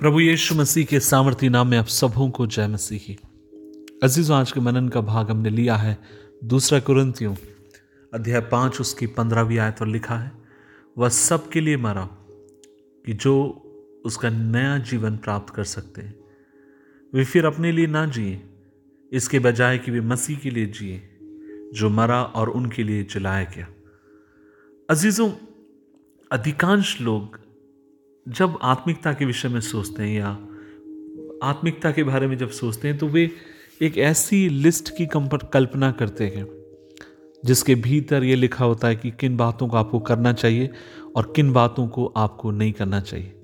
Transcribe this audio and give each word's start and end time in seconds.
प्रभु 0.00 0.20
यीशु 0.20 0.54
मसीह 0.54 0.84
के 0.84 1.00
सामर्थ्य 1.00 1.48
नाम 1.48 1.68
में 1.68 1.78
आप 1.78 1.86
सबों 1.86 2.30
को 2.30 2.46
जय 2.46 2.66
मसीही। 2.66 3.18
अजीजों, 4.02 4.36
आज 4.36 4.52
के 4.52 4.60
मनन 4.60 4.88
का 4.88 5.00
भाग 5.00 5.30
हमने 5.30 5.50
लिया 5.50 5.76
है 5.76 5.98
दूसरा 6.44 6.80
कुरंतियों 6.80 7.34
अध्याय 8.14 8.40
पाँच, 8.40 8.80
उसकी 8.80 9.06
पंद्रहवीं 9.06 9.58
आयत 9.58 9.76
और 9.80 9.88
लिखा 9.88 10.16
है, 10.16 10.32
वह 10.98 11.08
सबके 11.08 11.60
लिए 11.60 11.76
मरा 11.76 12.04
कि 13.06 13.12
जो 13.12 13.42
उसका 14.04 14.30
नया 14.30 14.78
जीवन 14.78 15.16
प्राप्त 15.16 15.54
कर 15.54 15.64
सकते 15.64 16.02
हैं। 16.02 16.18
वे 17.14 17.24
फिर 17.24 17.44
अपने 17.44 17.72
लिए 17.72 17.86
ना 17.86 18.06
जिए, 18.06 18.42
इसके 19.12 19.38
बजाय 19.38 19.78
कि 19.78 19.90
वे 19.90 20.00
मसीह 20.00 20.38
के 20.38 20.50
लिए 20.50 20.66
जिए, 20.66 21.02
जो 21.74 21.90
मरा 21.90 22.22
और 22.22 22.48
उनके 22.48 22.82
लिए 22.82 23.04
जलाया 23.04 23.44
गया। 23.44 23.66
अजीजों, 24.90 25.30
अधिकांश 26.32 27.00
लोग 27.00 27.49
जब 28.30 28.58
आत्मिकता 28.62 29.12
के 29.12 29.24
विषय 29.24 29.48
में 29.48 29.60
सोचते 29.60 30.02
हैं 30.02 30.18
या 30.18 30.28
आत्मिकता 31.42 31.90
के 31.90 32.02
बारे 32.02 32.26
में 32.26 32.36
जब 32.38 32.50
सोचते 32.50 32.88
हैं 32.88 32.98
तो 32.98 33.08
वे 33.08 33.30
एक 33.82 33.98
ऐसी 33.98 34.48
लिस्ट 34.48 34.90
की 34.96 35.06
कल्पना 35.06 35.90
करते 35.92 36.24
हैं, 36.24 36.46
जिसके 37.42 37.74
भीतर 37.74 38.24
ये 38.24 38.36
लिखा 38.36 38.64
होता 38.64 38.88
है 38.88 38.96
कि 38.96 39.10
किन 39.10 39.36
बातों 39.36 39.68
को 39.68 39.76
आपको 39.76 39.98
करना 40.00 40.32
चाहिए 40.32 40.70
और 41.16 41.32
किन 41.36 41.52
बातों 41.52 41.88
को 41.88 42.06
आपको 42.16 42.50
नहीं 42.50 42.72
करना 42.72 43.00
चाहिए। 43.00 43.34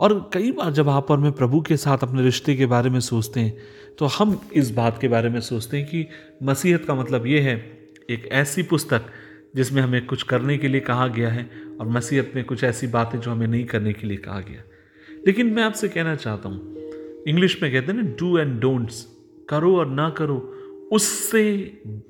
और 0.00 0.30
कई 0.32 0.52
बार 0.52 0.72
जब 0.72 0.88
आप 0.88 1.10
और 1.10 1.18
मैं 1.18 1.32
प्रभु 1.32 1.60
के 1.60 1.76
साथ 1.76 1.98
अपने 1.98 2.22
रिश्ते 2.22 2.54
के 2.56 2.66
बारे 2.66 2.90
में 2.90 3.00
सोचते 3.00 3.40
हैं 3.40 3.56
तो 3.98 4.06
हम 4.06 4.40
इस 4.52 4.70
बात 4.70 5.00
के 5.00 5.08
बारे 5.08 5.28
में 5.28 5.40
सोचते 5.40 5.76
हैं 5.76 5.86
कि 5.86 6.06
मसीहत 6.42 6.84
का 6.84 6.94
मतलब 6.94 7.26
ये 7.26 7.40
है, 7.40 7.56
एक 8.10 8.28
ऐसी 8.32 8.62
पुस्तक 8.62 9.06
जिसमें 9.56 9.82
हमें 9.82 10.06
कुछ 10.06 10.22
करने 10.22 10.58
के 10.58 10.68
लिए 10.68 10.80
कहा 10.80 11.06
गया 11.08 11.28
है 11.28 11.50
और 11.80 11.88
मसीहत 11.88 12.32
में 12.34 12.44
कुछ 12.44 12.64
ऐसी 12.64 12.86
बातें 12.86 13.18
जो 13.20 13.30
हमें 13.30 13.46
नहीं 13.46 13.64
करने 13.64 13.92
के 13.92 14.06
लिए 14.06 14.16
कहा 14.16 14.40
गया। 14.40 14.62
लेकिन 15.26 15.46
मैं 15.46 15.62
आपसे 15.62 15.88
कहना 15.88 16.14
चाहता 16.16 16.48
हूँ, 16.48 16.76
इंग्लिश 17.28 17.62
में 17.62 17.72
कहते 17.72 17.92
हैं 17.92 18.02
ना 18.02 18.10
डू 18.10 18.38
एंड 18.38 18.60
डोंट्स 18.60 19.06
करो 19.48 19.76
और 19.76 19.86
ना 19.86 20.10
करो, 20.10 20.36
उससे 20.92 21.42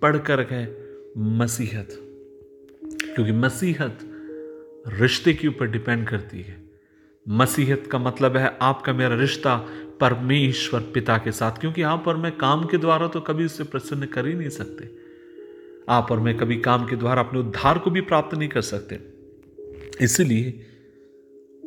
बढ़कर 0.03 0.41
है 0.41 0.65
मसीहत। 1.19 1.89
क्योंकि 3.15 3.33
मसीहत 3.33 3.99
रिश्ते 4.89 5.33
के 5.35 5.49
ऊपर 5.49 5.67
डिपेंड 5.67 6.07
करती 6.09 6.41
है। 6.41 6.57
मसीहत 7.27 7.89
का 7.93 7.99
मतलब 7.99 8.37
है 8.37 8.57
आपका 8.63 8.93
मेरा 8.93 9.17
रिश्ता 9.17 9.57
परमेश्वर 10.01 10.81
पिता 10.95 11.17
के 11.19 11.33
साथ, 11.33 11.53
क्योंकि 11.53 11.83
आप 11.83 12.09
और 12.09 12.17
मैं 12.17 12.37
काम 12.37 12.65
के 12.65 12.79
द्वारा 12.79 13.09
तो 13.09 13.21
कभी 13.21 13.45
उससे 13.45 13.65
प्रसन्न 13.65 14.07
कर 14.07 14.27
ही 14.27 14.35
नहीं 14.35 14.49
सकते। 14.49 15.06
आप 15.89 16.09
और 16.11 16.21
मैं 16.21 16.37
कभी 16.37 16.57
काम 16.57 16.87
के 16.87 16.97
द्वारा 16.97 17.23
अपने 17.23 17.41
उद्धार 17.41 17.79
को 17.79 17.91
भी 17.91 18.01
प्राप्त 18.01 18.39
नहीं 18.39 18.49
कर 18.49 18.61
सकते। 18.61 18.99
इसलिए 20.05 20.61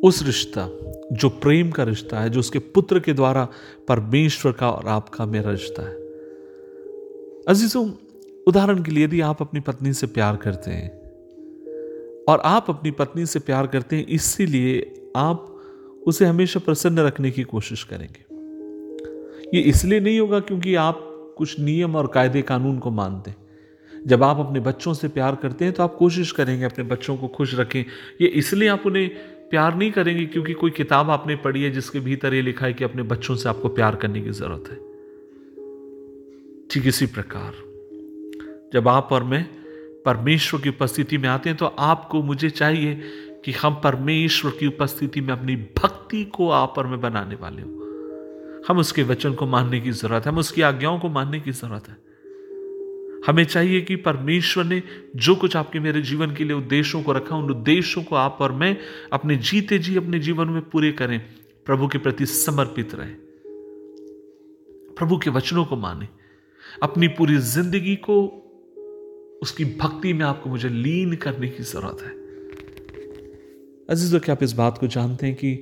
उस 0.04 0.22
रिश्ता, 0.26 0.68
जो 1.12 1.28
प्रेम 1.28 1.70
का 1.70 1.82
रिश्ता 1.82 2.20
है, 2.20 2.30
जो 2.30 2.40
उसके 2.40 2.58
पुत्र 2.58 3.00
के 3.00 3.12
द्वारा 3.12 3.48
परमेश्वर 3.88 4.52
का 4.52 4.70
और 4.70 4.88
आपका 4.88 5.26
मेरा 5.26 5.50
रिश्ता 5.50 5.82
है। 5.82 5.94
अजीजों, 7.48 7.90
उदाहरण 8.48 8.82
के 8.82 8.90
लिए 8.90 9.04
यदि 9.04 9.20
आप 9.20 9.42
अपनी 9.42 9.60
पत्नी 9.60 9.92
से 9.92 10.06
प्यार 10.06 10.36
करते 10.36 10.70
हैं, 10.70 11.00
और 12.24 12.42
आप 12.44 12.66
अपनी 12.68 12.90
पत्नी 12.90 13.26
से 13.26 13.38
प्यार 13.38 13.66
करते 13.66 13.96
हैं, 13.96 14.06
इसीलिए 14.06 14.94
आप 15.16 15.60
उसे 16.06 16.24
हमेशा 16.24 16.60
प्रसन्न 16.60 16.98
रखने 16.98 17.30
की 17.30 17.42
कोशिश 17.42 17.84
करेंगे। 17.84 18.30
ये 19.56 19.62
इसलिए 19.62 20.00
नहीं 20.00 20.20
होगा 20.20 20.40
क्योंकि 20.40 20.74
आप 20.74 21.06
कुछ 21.38 21.60
नियम 21.60 21.96
और 21.96 22.06
कायदे 22.06 22.42
कानून 22.42 22.78
को 22.78 22.90
मानते 22.90 23.30
हैं। 23.30 23.49
जब 24.04 24.22
आप 24.22 24.38
अपने 24.38 24.60
बच्चों 24.60 24.94
से 24.94 25.08
प्यार 25.08 25.34
करते 25.34 25.64
हैं 25.64 25.74
तो 25.74 25.82
आप 25.82 25.94
कोशिश 25.94 26.32
करेंगे 26.32 26.64
अपने 26.64 26.84
बच्चों 26.84 27.16
को 27.16 27.28
खुश 27.28 27.54
रखें। 27.54 27.84
ये 28.20 28.28
इसलिए 28.28 28.68
आप 28.68 28.86
उन्हें 28.86 29.08
प्यार 29.50 29.74
नहीं 29.76 29.90
करेंगे 29.92 30.26
क्योंकि 30.26 30.52
कोई 30.52 30.70
किताब 30.70 31.10
आपने 31.10 31.36
पढ़ी 31.36 31.62
है 31.62 31.70
जिसके 31.70 32.00
भीतर 32.00 32.34
ये 32.34 32.42
लिखा 32.42 32.66
है 32.66 32.72
कि 32.72 32.84
अपने 32.84 33.02
बच्चों 33.04 33.36
से 33.36 33.48
आपको 33.48 33.68
प्यार 33.70 33.96
करने 33.96 34.20
की 34.20 34.30
ज़रूरत 34.32 34.70
है। 34.70 34.76
ठीक 36.70 36.86
इसी 36.86 37.06
प्रकार, 37.06 37.52
जब 38.72 38.88
आप 38.88 39.08
और 39.12 39.24
मैं 39.24 39.44
परमेश्वर 40.04 40.60
की 40.60 40.68
उपस्थिति 40.68 41.18
में 41.18 41.28
आते 41.28 41.48
हैं 41.50 41.56
तो 41.58 41.66
आपको 41.66 42.22
मुझे 42.22 42.50
चाहिए 42.50 42.94
कि 43.44 43.52
हम 43.52 43.80
परमेश्वर 43.84 44.50
की 44.50 44.66
उपस्थिति 44.66 45.20
में 45.20 45.32
अपनी 45.32 45.56
भक्ति 45.78 46.24
को 46.24 46.48
आप 46.50 46.74
और 46.78 46.86
मैं 46.86 47.00
बनाने 47.00 47.34
वाले 47.34 47.62
हो। 47.62 48.62
हम 48.68 48.78
उसके 48.78 49.02
वचन 49.02 49.34
को 49.34 49.46
मानने 49.46 49.80
की 49.80 49.90
ज़रूरत 49.92 50.26
है, 50.26 50.32
हम 50.32 50.38
उसकी 50.38 50.62
आज्ञाओं 50.62 50.98
को 50.98 51.08
मानने 51.08 51.40
की 51.40 51.52
ज़रूरत 51.52 51.88
है। 51.88 51.96
हमें 53.30 53.44
चाहिए 53.44 53.80
कि 53.80 53.96
परमेश्वर 53.96 54.64
ने 54.64 54.82
जो 55.16 55.34
कुछ 55.34 55.56
आपके 55.56 55.80
मेरे 55.80 56.02
जीवन 56.02 56.34
के 56.34 56.44
लिए 56.44 56.52
उद्देश्यों 56.52 57.02
को 57.02 57.12
रखा, 57.12 57.36
उन 57.36 57.50
उद्देश्यों 57.50 58.04
को 58.04 58.16
आप 58.16 58.38
और 58.40 58.52
मैं 58.52 58.76
अपने 59.12 59.36
जीते 59.36 59.78
जी, 59.78 59.96
अपने 59.96 60.18
जीवन 60.18 60.48
में 60.48 60.62
पूरे 60.62 60.92
करें। 60.92 61.20
प्रभु 61.66 61.88
के 61.88 61.98
प्रति 61.98 62.26
समर्पित 62.26 62.94
रहे। 62.94 63.10
प्रभु 64.94 65.18
के 65.18 65.30
वचनों 65.30 65.64
को 65.64 65.76
माने। 65.76 66.08
अपनी 66.82 67.08
पूरी 67.08 67.36
ज़िंदगी 67.36 67.96
को 67.96 68.22
उसकी 69.42 69.64
भक्ति 69.64 70.12
में 70.12 70.26
आपको 70.26 70.50
मुझे 70.50 70.68
लीन 70.68 71.14
करने 71.14 71.48
की 71.48 71.62
ज़रूरत 71.62 72.02
है। 72.02 72.10
अजीजों, 73.90 74.20
क्या 74.20 74.34
आप 74.34 74.42
इस 74.42 74.52
बात 74.52 74.78
को 74.78 74.86
जानते 74.86 75.26
हैं 75.26 75.34
कि 75.34 75.54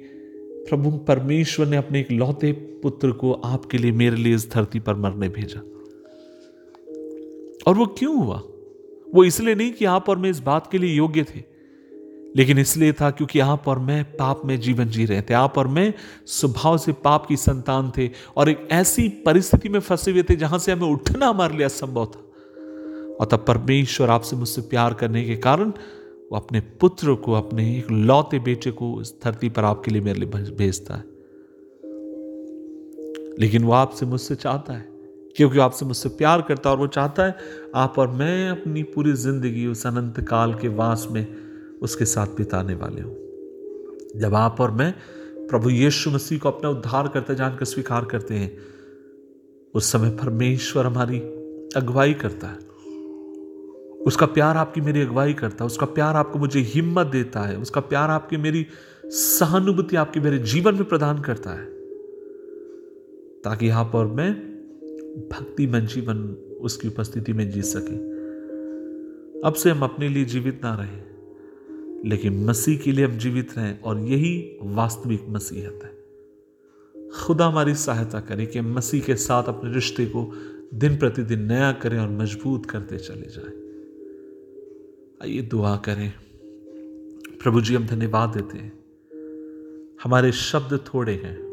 प्रभु 0.70 0.90
परमेश्वर 0.90 1.66
ने 1.66 1.76
अपने 1.76 2.00
एक 2.00 2.10
लौते 2.10 2.52
पुत्र 2.52 3.10
को 3.12 3.32
आपके 3.32 3.78
लिए 3.78 3.92
मेरे 3.92 4.16
लिए 4.16 4.34
इस 4.34 4.52
धरती 4.52 4.80
पर 4.80 4.94
मरने 4.94 5.28
भेजा? 5.28 5.77
और 7.68 7.74
वो 7.74 7.86
क्यों 7.86 8.24
हुआ? 8.24 8.42
वो 9.14 9.24
इसलिए 9.24 9.54
नहीं 9.54 9.72
कि 9.72 9.84
आप 9.84 10.08
और 10.08 10.18
मैं 10.18 10.30
इस 10.30 10.38
बात 10.40 10.70
के 10.70 10.78
लिए 10.78 10.96
योग्य 10.96 11.24
थे, 11.24 11.42
लेकिन 12.36 12.58
इसलिए 12.58 12.92
था 12.92 13.10
क्योंकि 13.10 13.40
आप 13.40 13.68
और 13.68 13.78
मैं 13.78 14.04
पाप 14.04 14.42
में 14.44 14.60
जीवन 14.60 14.88
जी 14.88 15.04
रहे 15.04 15.22
थे। 15.22 15.34
आप 15.34 15.58
और 15.58 15.68
मैं 15.68 15.94
स्वभाव 16.26 16.78
से 16.78 16.92
पाप 16.92 17.26
की 17.26 17.36
संतान 17.36 17.92
थे 17.98 18.10
और 18.36 18.48
एक 18.48 18.68
ऐसी 18.70 19.08
परिस्थिति 19.08 19.68
में 19.68 19.80
फंसे 19.80 20.10
हुए 20.10 20.22
थे 20.22 20.36
जहाँ 20.36 20.58
से 20.58 20.72
हमें 20.72 20.88
उठना 20.88 21.26
हमारे 21.26 21.56
लिए 21.56 21.66
असंभव 21.66 22.06
था। 22.06 22.24
और 23.20 23.26
तब 23.26 23.44
परमेश्वर 23.48 24.10
आपसे 24.10 24.36
मुझसे 24.36 24.60
प्यार 24.60 24.94
करने 24.94 25.24
के 25.24 25.36
कारण 25.36 25.70
वो 26.32 26.36
अपने 26.36 26.60
पुत्र 26.60 27.14
को, 27.14 27.32
अपने 27.32 27.78
एक 27.78 27.90
लौते 27.90 28.38
बेटे 28.38 28.70
को 28.70 29.00
इस 29.02 29.14
धरती 29.24 29.48
पर 29.48 29.64
आपके 29.64 29.90
लिए 29.90 30.00
मेरे 30.00 30.20
लिए 30.20 30.28
भेजता 30.50 30.94
है। 30.94 31.04
लेकिन 33.38 33.64
वो 33.64 33.72
आपसे 33.72 34.06
मुझसे 34.06 34.34
चाहता 34.34 34.72
है 34.72 34.97
क्योंकि 35.38 35.58
आपसे 35.58 35.86
मुझसे 35.86 36.08
प्यार 36.08 36.42
करता 36.42 36.68
है 36.68 36.76
और 36.76 36.80
वो 36.80 36.86
चाहता 36.86 37.24
है 37.24 37.36
आप 37.74 37.98
और 37.98 38.08
मैं 38.08 38.48
अपनी 38.50 38.82
पूरी 38.82 39.12
ज़िंदगी 39.12 39.66
उस 39.66 39.86
अनंत 39.86 40.20
काल 40.20 40.54
के 40.54 40.68
वास 40.68 41.06
में 41.10 41.26
उसके 41.82 42.04
साथ 42.04 42.26
बिताने 42.26 42.74
वाले 42.74 43.02
हूँ। 43.02 44.20
जब 44.20 44.34
आप 44.34 44.60
और 44.60 44.70
मैं 44.70 44.94
प्रभु 45.48 45.70
यीशु 45.70 46.10
मसीह 46.10 46.38
को 46.38 46.48
अपना 46.48 46.70
उद्धार 46.70 47.08
करते, 47.08 47.34
जानकर 47.34 47.64
स्वीकार 47.64 48.04
करते 48.04 48.34
हैं, 48.34 48.58
उस 49.74 49.92
समय 49.92 50.10
परमेश्वर 50.10 50.86
हमारी 50.86 51.18
अगुवाई 51.76 52.14
करता 52.14 52.46
है। 52.46 52.58
उसका 54.06 54.26
प्यार 54.26 54.56
आपकी 54.56 54.80
मेरी 54.80 55.02
अगुवाई 55.02 55.32
करता 55.34 55.64
है, 55.64 55.66
उसका 55.66 55.86
प्यार 55.86 56.16
आपको 56.16 56.38
मुझे 56.38 56.60
हिम्मत 56.60 57.06
देता 57.06 57.40
है, 57.40 57.56
उसका 57.58 57.80
प्यार 57.80 58.10
आपकी 58.10 58.36
मेरी 58.36 58.66
सहानुभूति 59.04 59.96
आपके 59.96 60.20
मेरे 60.20 60.38
जीवन 60.38 60.74
में 60.74 60.84
प्रदान 60.84 61.22
करता 61.22 61.50
है, 61.50 61.64
ताकि 63.44 63.68
आप 63.68 63.94
और 63.94 64.06
मैं 64.06 64.47
भक्तिमय 65.16 65.80
जीवन 65.80 66.18
उसकी 66.60 66.88
उपस्थिति 66.88 67.32
में 67.32 67.50
जी 67.50 67.62
सके। 67.62 68.18
अब 69.40 69.54
से 69.54 69.70
हम 69.70 69.82
अपने 69.82 70.08
लिए 70.08 70.24
जीवित 70.24 70.60
ना 70.64 70.74
रहे, 70.74 71.08
लेकिन 72.08 72.44
मसीह 72.44 72.78
के 72.78 72.92
लिए 72.92 73.04
हम 73.04 73.18
जीवित 73.18 73.58
रहें 73.58 73.80
और 73.80 73.98
यही 73.98 74.58
वास्तविक 74.62 75.26
मसीहत 75.28 75.80
है। 75.84 75.98
खुदा 77.08 77.46
हमारी 77.46 77.74
सहायता 77.74 78.20
करे 78.20 78.46
कि 78.46 78.60
मसीह 78.60 79.02
के 79.02 79.14
साथ 79.14 79.44
अपने 79.44 79.72
रिश्ते 79.72 80.06
को 80.06 80.32
दिन 80.74 80.96
प्रतिदिन 80.96 81.42
नया 81.42 81.72
करें 81.72 81.98
और 81.98 82.10
मज़बूत 82.10 82.66
करते 82.66 82.98
चले 82.98 83.26
जाएँ। 83.28 83.68
आइए 85.22 85.42
दुआ 85.42 85.76
करें। 85.76 86.12
प्रभु 87.42 87.60
जी, 87.60 87.74
हम 87.74 87.86
धन्यवाद 87.86 88.28
देते 88.28 88.58
हैं। 88.58 88.78
हमारे 90.02 90.32
शब्द 90.32 90.80
थोड़े 90.94 91.12
हैं। 91.12 91.47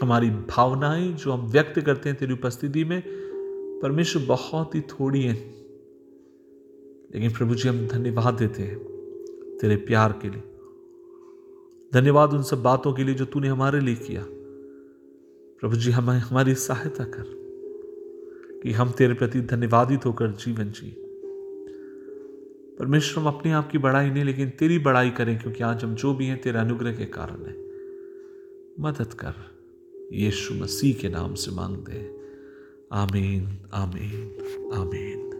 हमारी 0.00 0.30
भावनाएँ 0.30 1.12
जो 1.12 1.32
हम 1.32 1.50
व्यक्त 1.50 1.80
करते 1.80 2.08
हैं 2.08 2.18
तेरी 2.18 2.32
उपस्थिति 2.32 2.84
में, 2.84 3.02
परमेश्वर 3.82 4.22
बहुत 4.22 4.74
ही 4.74 4.80
थोड़ी 4.80 5.22
है। 5.22 5.34
लेकिन 7.14 7.30
प्रभु 7.30 7.54
जी, 7.54 7.68
हम 7.68 7.86
धन्यवाद 7.86 8.34
देते 8.34 8.62
हैं 8.62 8.78
तेरे 9.60 9.76
प्यार 9.76 10.12
के 10.12 10.30
लिए। 10.30 10.42
धन्यवाद 11.94 12.32
उन 12.32 12.42
सब 12.42 12.62
बातों 12.62 12.92
के 12.92 13.04
लिए 13.04 13.14
जो 13.14 13.24
तूने 13.24 13.48
हमारे 13.48 13.80
लिए 13.80 13.94
किया। 13.94 14.26
प्रभु 15.60 15.76
जी, 15.76 15.90
हमें, 15.90 16.18
हमारी 16.18 16.54
सहायता 16.54 17.04
कर 17.04 17.24
कि 18.62 18.72
हम 18.72 18.90
तेरे 18.90 19.14
प्रति 19.14 19.40
धन्यवादित 19.40 20.06
होकर 20.06 20.28
जीवन 20.28 20.70
जी 20.70 20.96
परमेश्वर, 22.78 23.24
हम 23.24 23.28
अपने 23.28 23.52
आप 23.52 23.70
की 23.70 23.78
बड़ाई 23.78 24.10
नहीं, 24.10 24.24
लेकिन 24.24 24.50
तेरी 24.50 24.78
बड़ाई 24.78 25.10
करें, 25.10 25.38
क्योंकि 25.38 25.64
आज 25.64 25.84
हम 25.84 25.94
जो 25.94 26.14
भी 26.14 26.26
हैं 26.26 26.40
तेरे 26.40 26.58
अनुग्रह 26.58 26.96
के 26.96 27.04
कारण 27.04 27.44
है। 27.44 27.70
मदद 28.80 29.14
कर। 29.14 29.59
यीशु 30.12 30.54
मसीह 30.54 30.94
के 30.94 31.08
नाम 31.08 31.34
से 31.34 31.50
मांगते 31.50 31.92
हैं। 31.92 32.20
आमीन 32.92 33.58
आमीन 33.74 34.38
आमीन। 34.74 35.39